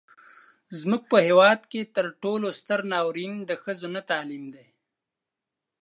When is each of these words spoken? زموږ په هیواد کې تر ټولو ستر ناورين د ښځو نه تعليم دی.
زموږ 0.79 1.01
په 1.11 1.17
هیواد 1.27 1.59
کې 1.71 1.81
تر 1.95 2.05
ټولو 2.21 2.47
ستر 2.59 2.79
ناورين 2.91 3.33
د 3.49 3.51
ښځو 3.63 3.87
نه 3.95 4.01
تعليم 4.09 4.45
دی. 4.55 4.67